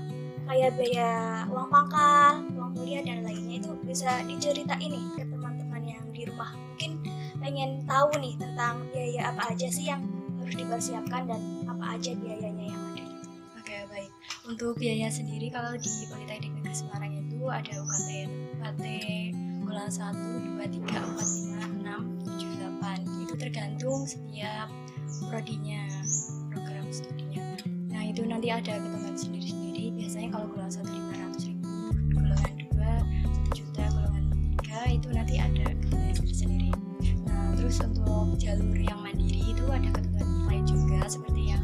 kayak 0.45 0.77
biaya 0.77 1.09
uang 1.49 1.67
pangkal, 1.73 2.45
uang 2.53 2.71
kuliah 2.77 3.01
dan 3.01 3.25
lainnya 3.25 3.57
itu 3.57 3.73
bisa 3.81 4.21
diceritain 4.29 4.93
nih 4.93 5.28
di 6.19 6.25
rumah. 6.27 6.51
Mungkin 6.51 6.91
pengen 7.39 7.87
tahu 7.87 8.11
nih 8.19 8.35
tentang 8.35 8.83
biaya 8.91 9.31
apa 9.31 9.55
aja 9.55 9.67
sih 9.71 9.87
yang 9.87 10.03
harus 10.43 10.55
dipersiapkan 10.59 11.31
dan 11.31 11.41
apa 11.71 11.95
aja 11.95 12.11
biayanya 12.19 12.65
yang 12.67 12.81
ada. 12.91 13.05
Oke 13.55 13.75
baik. 13.87 14.11
Untuk 14.43 14.75
biaya 14.75 15.07
sendiri 15.07 15.47
kalau 15.47 15.79
di 15.79 15.93
Politeknik 16.11 16.51
Negeri 16.59 16.75
Semarang 16.75 17.13
itu 17.15 17.39
ada 17.47 17.71
UKT 17.79 18.09
UKT 18.59 18.83
golongan 19.69 19.93
1, 19.93 20.57
2, 20.57 20.65
3, 20.65 20.81
4, 20.81 21.85
5, 21.85 21.85
6, 21.85 22.25
7, 22.25 22.57
8 22.81 23.23
Itu 23.29 23.33
tergantung 23.37 24.01
setiap 24.09 24.67
prodinya, 25.29 25.85
program 26.49 26.89
studinya 26.89 27.45
Nah 27.93 28.01
itu 28.09 28.25
nanti 28.25 28.49
ada 28.49 28.81
ketentuan 28.81 29.13
sendiri-sendiri 29.13 29.93
Biasanya 29.93 30.29
kalau 30.33 30.49
golongan 30.49 30.73
1 30.81 30.88
jalur 38.49 38.81
yang 38.81 38.97
mandiri 39.05 39.53
itu 39.53 39.61
ada 39.69 39.93
ketentuan 39.93 40.49
lain 40.49 40.65
juga 40.65 41.05
seperti 41.05 41.53
yang 41.53 41.61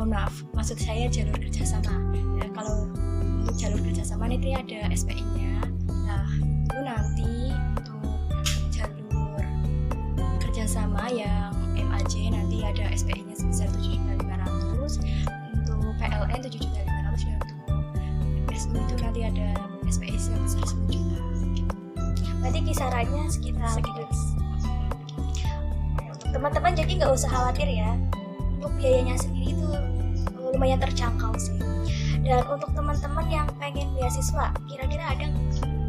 oh 0.00 0.08
maaf, 0.08 0.40
maksud 0.56 0.80
saya 0.80 1.04
jalur 1.12 1.36
kerjasama. 1.36 1.92
Ya, 2.40 2.48
kalau 2.56 2.88
untuk 3.44 3.52
jalur 3.60 3.76
kerjasama 3.84 4.32
nanti 4.32 4.56
ada 4.56 4.88
SPI-nya. 4.88 5.60
Nah, 6.08 6.24
itu 6.40 6.78
nanti 6.80 7.52
untuk 7.76 8.00
jalur 8.72 9.44
kerjasama 10.40 11.04
yang 11.12 11.52
MAJ 11.76 12.32
nanti 12.32 12.64
ada 12.64 12.88
SPI-nya 12.96 13.36
sebesar 13.36 13.68
7.500. 13.76 15.04
Untuk 15.52 15.92
PLN 16.00 16.40
7.500 16.40 17.36
dan 17.36 18.12
untuk 18.32 18.56
SU 18.56 18.72
itu 18.72 18.94
nanti 19.04 19.20
ada 19.28 19.48
SPI 19.84 20.16
sebesar 20.16 20.64
10 20.64 20.88
juta. 20.88 21.20
Berarti 22.40 22.60
kisarannya 22.64 23.28
sekitar 23.28 23.76
Sekitar 23.76 24.39
teman-teman 26.30 26.72
jadi 26.78 26.92
nggak 27.02 27.12
usah 27.12 27.30
khawatir 27.30 27.66
ya. 27.66 27.98
Untuk 28.58 28.72
biayanya 28.78 29.16
sendiri 29.18 29.54
itu 29.54 29.66
eh, 29.74 29.82
lumayan 30.54 30.78
terjangkau 30.78 31.34
sih. 31.36 31.58
Dan 32.20 32.44
untuk 32.46 32.70
teman-teman 32.76 33.26
yang 33.32 33.48
pengen 33.56 33.90
beasiswa, 33.96 34.52
kira-kira 34.68 35.04
ada 35.10 35.24
nggak? 35.28 35.80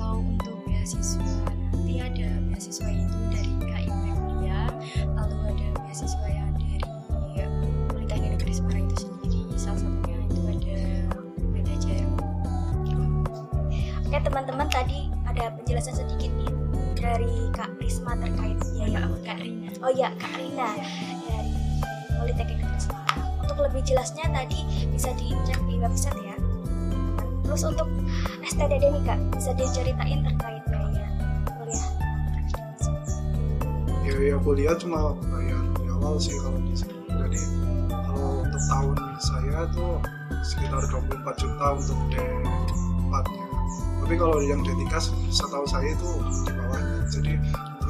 kalau 0.00 0.26
untuk 0.26 0.56
beasiswa 0.66 1.22
nanti 1.70 2.00
ada 2.00 2.28
beasiswa 2.50 2.88
itu 2.88 3.18
dari 3.30 3.52
KIP 3.62 4.02
Mulia 4.16 4.66
lalu 5.12 5.36
ada 5.54 5.66
beasiswa 5.84 6.26
yang 6.26 6.50
dari 6.56 6.80
Politeknik 7.92 8.40
Negeri 8.40 8.52
Semarang 8.56 8.88
itu 8.88 8.96
sendiri 9.06 9.40
salah 9.60 9.78
satunya 9.78 10.18
itu 10.24 10.40
ada 10.50 10.80
PT 11.52 11.68
Jarum 11.84 12.16
Oke 14.08 14.18
teman-teman 14.18 14.66
tadi 14.72 15.12
ada 15.28 15.52
penjelasan 15.54 15.94
sedikit 16.00 16.32
dari 17.00 17.48
Kak 17.56 17.72
Risma 17.80 18.12
terkait 18.20 18.60
biaya 18.76 19.08
kuliah. 19.08 19.24
Kak 19.24 19.38
Rina 19.40 19.68
Oh 19.80 19.90
iya 19.90 20.08
Kak 20.20 20.32
Rina 20.36 20.68
dari 21.24 21.56
Politeknik 22.20 22.60
Negeri 22.60 22.80
Semarang. 22.80 23.20
Untuk 23.40 23.58
lebih 23.64 23.82
jelasnya 23.88 24.26
tadi 24.28 24.60
bisa 24.92 25.10
dicek 25.16 25.58
di 25.64 25.74
website 25.80 26.20
ya. 26.20 26.36
Terus 27.48 27.62
untuk 27.64 27.88
STDD 28.44 28.84
nih 28.92 29.02
Kak, 29.08 29.18
bisa 29.32 29.50
diceritain 29.56 30.20
terkait 30.22 30.62
biaya 30.68 31.08
kuliah. 31.56 31.88
biaya 34.04 34.36
kuliah 34.44 34.76
cuma 34.76 35.16
bayar 35.32 35.64
di 35.80 35.84
awal 35.88 36.20
sih 36.20 36.36
kalau 36.44 36.60
di 36.60 36.76
sini 36.76 37.08
jadi 37.08 37.40
kalau 37.88 38.44
untuk 38.44 38.62
tahun 38.68 38.96
saya 39.16 39.58
tuh 39.72 39.96
sekitar 40.44 40.82
24 40.92 41.40
juta 41.40 41.66
untuk 41.80 41.98
D4 42.12 43.12
nya 43.32 43.49
tapi 44.10 44.26
kalau 44.26 44.42
yang 44.42 44.58
D3 44.66 44.90
setahu 45.30 45.62
saya 45.70 45.94
itu 45.94 46.10
di 46.42 46.50
bawahnya 46.50 46.98
jadi 47.14 47.38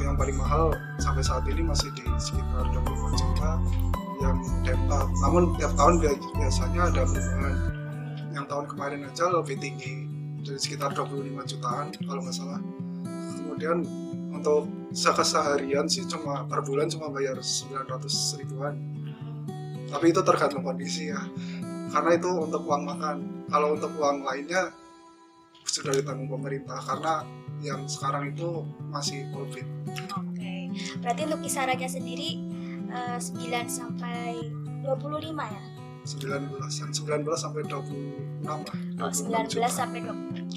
yang 0.05 0.13
paling 0.13 0.37
mahal 0.37 0.69
sampai 1.01 1.25
saat 1.25 1.41
ini 1.49 1.65
masih 1.65 1.89
di 1.97 2.05
sekitar 2.21 2.69
24 2.77 3.17
juta 3.17 3.49
yang 4.21 4.37
D4 4.61 4.91
namun 5.25 5.57
tiap 5.57 5.73
tahun 5.73 5.97
bi- 5.97 6.21
biasanya 6.37 6.93
ada 6.93 7.09
perubahan. 7.09 7.55
Yang 8.37 8.45
tahun 8.53 8.65
kemarin 8.69 8.99
aja 9.09 9.33
lebih 9.33 9.57
tinggi 9.57 10.05
jadi 10.45 10.61
sekitar 10.61 10.93
25 10.93 11.41
jutaan 11.57 11.89
kalau 12.05 12.21
nggak 12.21 12.37
salah. 12.37 12.61
Kemudian 13.41 13.81
untuk 14.29 14.69
seharian 14.93 15.89
sih 15.89 16.05
cuma 16.05 16.45
per 16.45 16.61
bulan 16.61 16.85
cuma 16.85 17.09
bayar 17.09 17.41
900 17.41 18.45
ribuan. 18.45 18.77
Tapi 19.89 20.05
itu 20.13 20.21
tergantung 20.21 20.61
kondisi 20.61 21.09
ya. 21.09 21.17
Karena 21.89 22.13
itu 22.13 22.29
untuk 22.29 22.61
uang 22.69 22.85
makan. 22.85 23.17
Kalau 23.49 23.73
untuk 23.73 23.89
uang 23.97 24.21
lainnya 24.21 24.69
sudah 25.63 25.93
ditanggung 25.93 26.29
pemerintah 26.29 26.77
karena 26.77 27.23
yang 27.59 27.85
sekarang 27.85 28.31
itu 28.31 28.63
masih 28.89 29.25
covid 29.31 29.65
Oke. 30.11 30.71
Berarti 30.99 31.21
untuk 31.27 31.41
kisarannya 31.41 31.85
sendiri 31.85 32.29
eh, 32.87 33.17
9 33.17 33.29
sampai 33.67 34.49
25 34.81 34.89
ya. 35.37 35.63
19 36.01 36.57
an 36.57 36.89
19 36.89 36.97
sampai 37.37 37.61
26 37.69 38.41
lah 38.41 38.57
Oh, 38.97 39.09
26 39.09 39.53
19 39.53 39.53
juta. 39.53 39.69
sampai 39.69 39.99
20. 40.01 40.49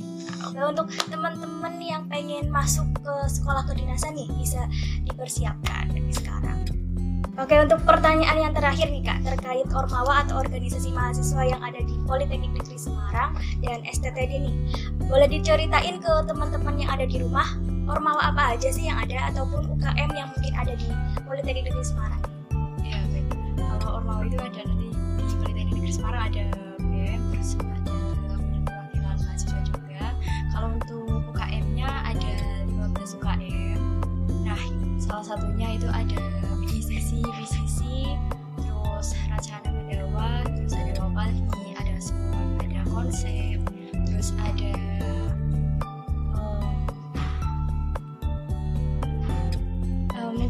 Oke, 0.45 0.61
untuk 0.63 0.87
teman-teman 1.07 1.75
yang 1.79 2.03
pengen 2.09 2.49
masuk 2.49 2.89
ke 3.01 3.15
sekolah 3.29 3.65
kedinasan 3.65 4.13
nih 4.13 4.29
bisa 4.35 4.65
dipersiapkan 5.05 5.89
dari 5.89 6.13
sekarang. 6.13 6.65
Oke, 7.35 7.59
untuk 7.59 7.83
pertanyaan 7.83 8.39
yang 8.39 8.55
terakhir 8.55 8.87
nih 8.87 9.03
Kak, 9.03 9.27
terkait 9.27 9.67
Ormawa 9.69 10.23
atau 10.23 10.39
organisasi 10.39 10.95
mahasiswa 10.95 11.43
yang 11.43 11.59
ada 11.61 11.83
di 11.83 11.99
Politeknik 12.07 12.55
Negeri 12.55 12.79
Semarang 12.79 13.35
dan 13.59 13.83
STTD 13.85 14.33
nih. 14.39 14.55
Boleh 15.05 15.29
diceritain 15.29 16.01
ke 16.01 16.13
teman-teman 16.25 16.75
yang 16.81 16.91
ada 16.97 17.05
di 17.05 17.21
rumah, 17.21 17.47
Ormawa 17.85 18.33
apa 18.33 18.57
aja 18.57 18.73
sih 18.73 18.89
yang 18.89 18.97
ada 18.97 19.29
ataupun 19.29 19.69
UKM 19.77 20.11
yang 20.17 20.29
mungkin 20.33 20.53
ada 20.57 20.73
di 20.73 20.89
Politeknik 21.29 21.69
Negeri 21.69 21.85
Semarang? 21.85 22.23
ya 22.81 22.97
baik. 23.13 23.29
Kalau 23.61 24.01
Ormawa 24.01 24.25
itu 24.25 24.41
ada 24.41 24.61
nanti 24.65 24.89
di 25.21 25.35
Politeknik 25.37 25.75
Negeri 25.77 25.93
Semarang 25.93 26.23
ada 26.33 26.45
UKM 26.81 27.21
terus 27.31 27.51
ada 27.61 27.93
perwakilan 28.25 29.17
mahasiswa 29.21 29.61
juga. 29.69 30.05
Kalau 30.57 30.69
untuk 30.73 31.05
UKM-nya 31.37 31.91
ada 32.09 32.33
15 32.73 33.17
UKM 33.21 33.79
nah 34.45 34.61
salah 34.97 35.25
satunya 35.25 35.77
itu 35.77 35.89
ada 35.93 36.21
PCC, 36.65 37.21
PCC 37.21 37.81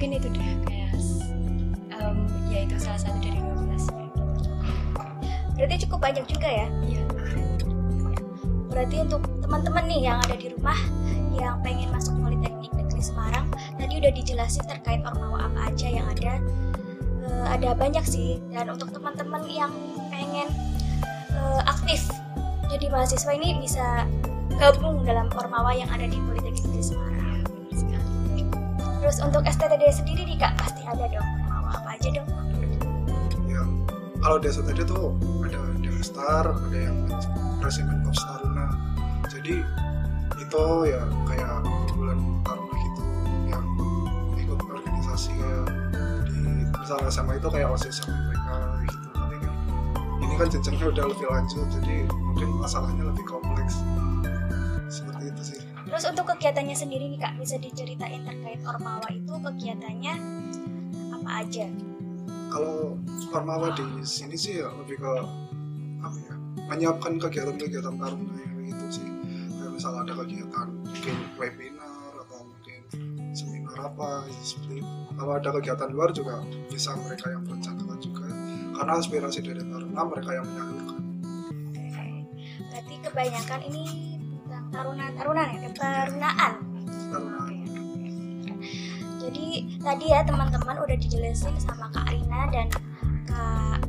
mungkin 0.05 0.21
itu 0.21 0.29
deh 0.37 0.53
kayak 0.69 0.93
em, 1.97 2.17
ya 2.53 2.59
itu 2.69 2.77
salah 2.77 3.01
satu 3.01 3.17
dari 3.25 3.41
12 3.41 3.89
ya. 3.89 4.09
Berarti 5.57 5.75
cukup 5.89 5.99
banyak 6.05 6.25
juga 6.29 6.45
ya. 6.45 6.69
Iya. 6.85 7.03
Berarti 8.69 8.97
untuk 9.01 9.25
teman-teman 9.41 9.89
nih 9.89 10.01
yang 10.05 10.21
ada 10.21 10.37
di 10.37 10.53
rumah 10.53 10.77
yang 11.33 11.57
pengen 11.65 11.89
masuk 11.89 12.21
Politeknik 12.21 12.69
Negeri 12.77 13.01
Semarang, 13.01 13.49
tadi 13.81 13.97
udah 13.97 14.13
dijelasin 14.13 14.69
terkait 14.69 15.01
ormawa 15.09 15.49
apa 15.49 15.73
aja 15.73 15.89
yang 15.89 16.05
ada. 16.13 16.37
Eh, 17.25 17.47
ada 17.49 17.73
banyak 17.73 18.05
sih. 18.05 18.45
Dan 18.53 18.77
untuk 18.77 18.93
teman-teman 18.93 19.49
yang 19.49 19.73
pengen 20.13 20.53
eh, 21.33 21.61
aktif 21.65 22.05
jadi 22.69 22.93
mahasiswa 22.93 23.33
ini 23.33 23.57
bisa 23.57 24.05
gabung 24.61 25.01
dalam 25.09 25.33
ormawa 25.33 25.73
yang 25.73 25.89
ada 25.89 26.05
di 26.05 26.21
Politeknik 26.21 26.61
Negeri 26.61 26.85
Semarang. 26.93 27.14
Ya. 29.05 29.13
Terus 29.13 29.21
untuk 29.21 29.45
STTD 29.45 29.85
sendiri 29.93 30.23
nih 30.25 30.41
kak 30.41 30.57
pasti 30.57 30.81
ada 30.89 31.05
dong 31.13 31.29
ormawa 31.45 31.77
apa 31.77 31.93
aja 31.93 32.09
dong? 32.09 32.29
yang 33.45 33.69
kalau 34.25 34.41
di 34.41 34.49
STD 34.49 34.81
tuh 34.89 35.13
ada 35.45 35.61
Star 36.01 36.45
ada 36.49 36.73
yang 36.73 36.97
Resimen 37.61 38.01
of 38.09 38.17
Taruna 38.17 38.73
jadi 39.29 39.61
itu 40.41 40.65
ya 40.89 41.05
kayak 41.29 41.69
bulan 41.93 42.17
Taruna 42.49 42.77
gitu 42.81 43.05
yang 43.53 43.65
ikut 44.41 44.57
organisasi 44.73 45.37
kayak 45.37 45.65
di 46.25 46.65
misalnya 46.73 47.09
SMA 47.13 47.37
itu 47.37 47.49
kayak 47.53 47.69
OSIS 47.77 48.01
sama 48.01 48.17
mereka 48.25 48.57
gitu 48.89 49.09
tapi 49.13 49.37
kan 49.37 49.53
ini 50.25 50.35
kan 50.41 50.49
jenjangnya 50.49 50.87
udah 50.97 51.05
lebih 51.13 51.27
lanjut 51.29 51.67
jadi 51.77 52.09
mungkin 52.25 52.49
masalahnya 52.57 53.05
lebih 53.05 53.25
kompleks 53.29 53.85
Terus 55.95 56.11
untuk 56.11 56.27
kegiatannya 56.35 56.75
sendiri 56.75 57.07
nih 57.07 57.23
kak 57.23 57.39
bisa 57.39 57.55
diceritain 57.63 58.27
terkait 58.27 58.59
ormawa 58.67 59.07
itu 59.15 59.31
kegiatannya 59.31 60.15
apa 61.15 61.31
aja? 61.47 61.71
kalau 62.55 62.95
Farmawa 63.35 63.75
di 63.75 63.83
sini 64.07 64.39
sih 64.39 64.63
ya 64.63 64.71
lebih 64.71 65.03
ke 65.03 65.13
apa 66.07 66.19
ya 66.23 66.35
menyiapkan 66.71 67.19
kegiatan-kegiatan 67.19 67.99
taruna 67.99 68.35
ya 68.39 68.51
gitu 68.71 68.85
sih. 69.03 69.09
Kayak 69.59 69.71
misal 69.75 69.93
ada 69.99 70.15
kegiatan 70.15 70.67
mungkin 70.71 71.17
webinar 71.35 72.15
atau 72.15 72.47
mungkin 72.47 72.81
seminar 73.35 73.91
apa 73.91 74.31
ya, 74.31 74.43
seperti 74.47 74.87
itu. 74.87 74.93
Kalau 75.19 75.33
ada 75.35 75.51
kegiatan 75.51 75.91
luar 75.91 76.15
juga 76.15 76.47
bisa 76.71 76.95
mereka 76.95 77.27
yang 77.35 77.43
merencanakan 77.43 77.99
juga. 77.99 78.27
Karena 78.75 78.93
aspirasi 79.03 79.39
dari 79.43 79.63
taruna 79.67 80.03
mereka 80.07 80.31
yang 80.31 80.47
menyalurkan 80.47 81.03
Berarti 82.75 82.95
kebanyakan 83.07 83.61
ini 83.71 84.14
taruna 84.75 85.07
tarunan 85.15 85.47
ya 85.55 85.71
taruna 85.71 86.31
Jadi 89.25 89.79
tadi 89.81 90.05
ya 90.11 90.21
teman-teman 90.27 90.77
udah 90.83 90.97
dijelasin 90.99 91.55
sama 91.63 91.89
Kak 91.95 92.11
Rina 92.11 92.51
dan 92.51 92.67
Kak 93.31 93.81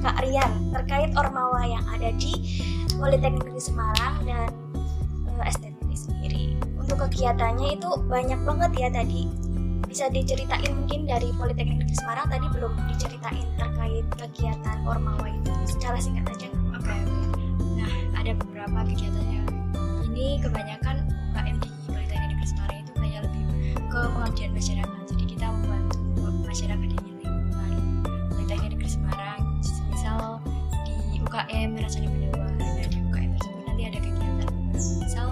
Kak 0.00 0.16
Rian 0.24 0.72
terkait 0.72 1.10
ormawa 1.14 1.62
yang 1.68 1.84
ada 1.92 2.10
di 2.16 2.62
Politeknik 2.96 3.44
Negeri 3.44 3.60
Semarang 3.60 4.16
dan 4.24 4.48
eh, 5.28 5.50
STTD 5.52 5.90
sendiri. 5.92 6.44
Untuk 6.80 7.06
kegiatannya 7.06 7.76
itu 7.76 7.90
banyak 8.08 8.40
banget 8.48 8.72
ya 8.80 8.88
tadi. 8.88 9.28
Bisa 9.86 10.08
diceritain 10.08 10.72
mungkin 10.72 11.04
dari 11.04 11.30
Politeknik 11.36 11.84
Negeri 11.84 11.96
Semarang 12.00 12.26
tadi 12.32 12.46
belum 12.50 12.72
diceritain 12.88 13.46
terkait 13.60 14.06
kegiatan 14.16 14.78
ormawa 14.88 15.28
itu 15.28 15.52
secara 15.68 16.00
singkat 16.00 16.24
aja. 16.34 16.48
Oke. 16.74 16.96
Nah, 17.76 17.92
ada 18.16 18.32
beberapa 18.66 18.90
kegiatannya. 18.90 19.42
Ini 20.10 20.26
kebanyakan 20.42 20.96
UKM 21.06 21.56
di 21.62 21.68
Politeknik 21.86 22.28
Negeri 22.34 22.46
Semarang 22.50 22.78
itu 22.82 22.92
kayak 22.98 23.20
lebih 23.22 23.42
ke 23.86 24.00
pengabdian 24.10 24.50
masyarakat. 24.50 25.02
Jadi 25.06 25.24
kita 25.30 25.46
membantu 25.54 25.98
masyarakat 26.42 26.88
di 26.90 26.98
lingkungan 26.98 27.74
Politeknik 28.34 28.70
Negeri 28.74 28.90
Semarang. 28.90 29.40
Misal 29.94 30.42
di 30.82 31.22
UKM 31.22 31.68
Rasanya 31.78 32.08
Pendawa. 32.10 32.46
Nah, 32.58 32.86
di 32.90 32.98
UKM 33.06 33.30
tersebut 33.38 33.62
nanti 33.70 33.82
ada 33.86 33.98
kegiatan. 34.02 34.50
Misal 34.74 35.26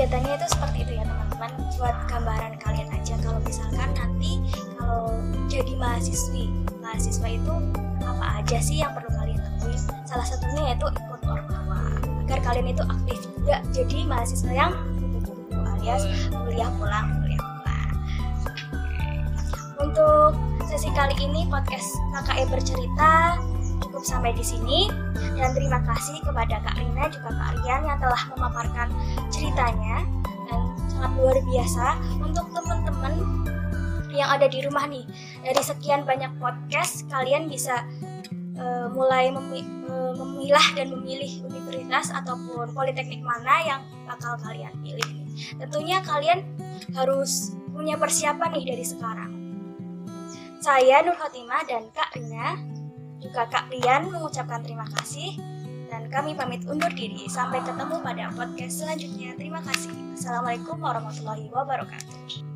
kegiatannya 0.00 0.32
itu 0.32 0.48
seperti 0.48 0.78
itu 0.80 0.92
ya 0.96 1.04
teman-teman. 1.04 1.50
Buat 1.76 1.96
gambaran 2.08 2.52
kalian 2.56 2.88
aja 2.88 3.14
kalau 3.20 3.36
misalkan 3.44 3.92
nanti 3.92 4.40
kalau 4.80 5.12
jadi 5.44 5.76
mahasiswi 5.76 6.48
mahasiswa 6.80 7.28
itu 7.28 7.54
apa 8.00 8.40
aja 8.40 8.58
sih 8.64 8.80
yang 8.80 8.96
perlu 8.96 9.12
kalian 9.12 9.36
lakuin? 9.36 9.76
Salah 10.08 10.24
satunya 10.24 10.72
yaitu 10.72 10.88
ikut 10.88 11.20
ormawa 11.20 11.84
agar 12.24 12.40
kalian 12.40 12.72
itu 12.72 12.80
aktif 12.80 13.28
juga 13.28 13.60
jadi 13.76 14.08
mahasiswa 14.08 14.52
yang 14.56 14.72
alias 15.52 16.08
kuliah 16.32 16.72
pulang 16.80 17.20
kuliah 17.20 17.44
pulang 17.44 17.92
untuk 19.84 20.32
sesi 20.64 20.88
kali 20.96 21.12
ini 21.20 21.44
podcast 21.52 21.92
KKE 22.16 22.48
bercerita 22.48 23.36
cukup 24.00 24.16
sampai 24.16 24.32
di 24.32 24.40
sini. 24.40 24.88
Dan 25.36 25.52
terima 25.52 25.76
kasih 25.84 26.24
kepada 26.24 26.56
Kak 26.64 26.72
Rina 26.80 27.04
juga 27.12 27.36
Kak 27.36 27.60
Rian 27.60 27.84
yang 27.84 28.00
telah 28.00 28.22
memaparkan 28.32 28.88
ceritanya. 29.28 30.08
Dan 30.48 30.60
sangat 30.88 31.12
luar 31.20 31.36
biasa 31.44 31.86
untuk 32.24 32.48
teman-teman 32.48 33.12
yang 34.08 34.32
ada 34.32 34.48
di 34.48 34.64
rumah 34.64 34.88
nih. 34.88 35.04
Dari 35.44 35.60
sekian 35.60 36.08
banyak 36.08 36.32
podcast 36.40 37.04
kalian 37.12 37.52
bisa 37.52 37.84
eh, 38.56 38.88
mulai 38.88 39.28
eh, 39.28 40.12
memilah 40.16 40.66
dan 40.72 40.96
memilih 40.96 41.44
universitas 41.44 42.08
ataupun 42.16 42.72
politeknik 42.72 43.20
mana 43.20 43.60
yang 43.68 43.80
bakal 44.08 44.40
kalian 44.40 44.72
pilih 44.80 45.06
tentunya 45.56 46.02
kalian 46.04 46.42
harus 46.92 47.54
punya 47.70 47.96
persiapan 47.96 48.50
nih 48.60 48.64
dari 48.74 48.84
sekarang. 48.84 49.32
Saya 50.60 51.00
Nur 51.00 51.16
Fatimah 51.16 51.64
dan 51.64 51.88
Kak 51.94 52.12
Rina 52.18 52.79
juga 53.20 53.46
Kak 53.46 53.70
Rian 53.70 54.08
mengucapkan 54.08 54.64
terima 54.64 54.88
kasih. 54.98 55.36
Dan 55.90 56.06
kami 56.08 56.34
pamit 56.34 56.64
undur 56.66 56.90
diri. 56.90 57.28
Sampai 57.28 57.60
ketemu 57.62 58.00
pada 58.00 58.32
podcast 58.34 58.82
selanjutnya. 58.82 59.36
Terima 59.36 59.60
kasih. 59.62 59.92
Assalamualaikum 60.16 60.80
warahmatullahi 60.80 61.50
wabarakatuh 61.52 62.49